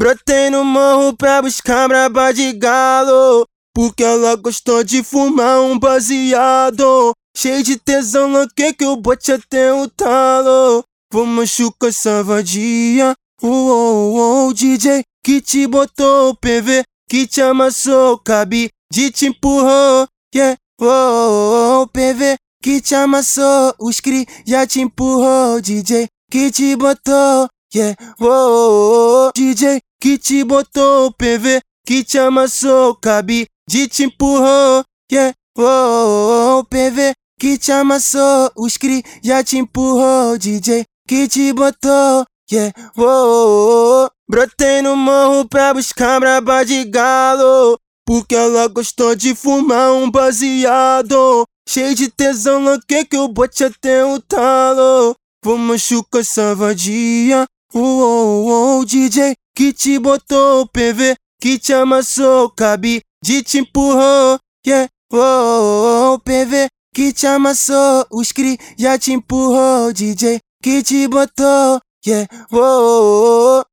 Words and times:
Brotei 0.00 0.48
no 0.48 0.64
morro 0.64 1.14
pra 1.14 1.42
buscar 1.42 1.86
braba 1.86 2.32
de 2.32 2.54
galo. 2.54 3.44
Porque 3.74 4.02
ela 4.02 4.34
gostou 4.34 4.82
de 4.82 5.02
fumar 5.02 5.60
um 5.60 5.78
baseado. 5.78 7.12
Cheio 7.36 7.62
de 7.62 7.76
tesão, 7.76 8.32
louquei 8.32 8.72
que 8.72 8.82
eu 8.82 8.96
bote 8.96 9.30
até 9.30 9.70
o 9.74 9.86
talo. 9.88 10.82
Vou 11.12 11.26
machucar 11.26 11.90
essa 11.90 12.24
vadia. 12.24 13.14
Uou, 13.42 14.14
uou, 14.14 14.54
DJ 14.54 15.02
que 15.22 15.38
te 15.42 15.66
botou 15.66 16.34
PV, 16.34 16.82
que 17.06 17.26
te 17.26 17.42
amassou, 17.42 18.16
cabe 18.20 18.70
de 18.90 19.10
te 19.10 19.26
empurrou. 19.26 20.06
Yeah, 20.34 20.56
uou, 20.80 21.86
PV 21.88 22.36
que 22.62 22.80
te 22.80 22.94
amassou, 22.94 23.74
os 23.78 24.00
cri 24.00 24.26
já 24.46 24.66
te 24.66 24.80
empurrou. 24.80 25.60
DJ 25.60 26.06
que 26.30 26.50
te 26.50 26.74
botou. 26.74 27.48
Yeah, 27.74 27.94
uou, 28.18 29.30
DJ 29.36 29.78
que 30.00 30.16
te 30.16 30.42
botou 30.42 31.12
PV, 31.12 31.60
que 31.86 32.02
te 32.02 32.18
amassou, 32.18 32.94
cabe 32.94 33.46
de 33.68 33.86
te 33.86 34.04
empurrou. 34.04 34.82
Yeah, 35.12 35.34
uou, 35.58 36.64
PV 36.64 37.12
que 37.38 37.58
te 37.58 37.70
amassou, 37.70 38.50
os 38.56 38.76
cri 38.76 39.02
já 39.22 39.44
te 39.44 39.58
empurrou. 39.58 40.38
DJ 40.38 40.84
que 41.06 41.28
te 41.28 41.52
botou. 41.52 42.24
Yeah, 42.50 42.72
uou, 42.96 44.10
brotei 44.28 44.80
no 44.80 44.96
morro 44.96 45.46
pra 45.46 45.74
buscar 45.74 46.18
braba 46.18 46.64
de 46.64 46.84
galo. 46.84 47.78
Porque 48.06 48.34
ela 48.34 48.66
gostou 48.68 49.14
de 49.14 49.34
fumar 49.34 49.92
um 49.92 50.10
baseado. 50.10 51.44
Cheio 51.68 51.94
de 51.94 52.08
tesão, 52.08 52.64
louquei 52.64 53.04
que 53.04 53.16
eu 53.16 53.28
bote 53.28 53.62
até 53.62 54.04
o 54.04 54.18
talo. 54.18 55.14
Vou 55.44 55.56
machucar 55.58 56.22
essa 56.22 56.54
vadia. 56.54 57.46
Uou, 57.72 58.46
uou, 58.46 58.84
DJ 58.84 59.36
que 59.54 59.72
te 59.72 59.98
botou 59.98 60.66
PV, 60.68 61.14
que 61.40 61.58
te 61.58 61.72
amassou, 61.72 62.50
cabe 62.50 63.00
de 63.22 63.42
te 63.42 63.58
empurrou. 63.58 64.38
Yeah, 64.66 64.88
uou, 65.12 66.18
PV 66.20 66.68
que 66.94 67.12
te 67.12 67.26
amassou, 67.26 68.04
os 68.10 68.32
cri 68.32 68.58
já 68.78 68.98
te 68.98 69.12
empurrou. 69.12 69.92
DJ 69.92 70.40
que 70.62 70.82
te 70.82 71.06
botou. 71.08 71.80
Yeah, 72.04 72.26
uou. 72.52 73.69